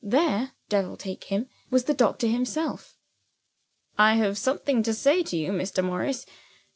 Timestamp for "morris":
5.83-6.25